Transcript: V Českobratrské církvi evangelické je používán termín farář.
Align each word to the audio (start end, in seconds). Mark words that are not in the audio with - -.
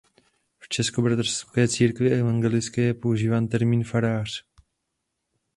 V 0.59 0.69
Českobratrské 0.69 1.67
církvi 1.67 2.11
evangelické 2.11 2.81
je 2.81 2.93
používán 2.93 3.47
termín 3.47 3.83
farář. 3.83 4.45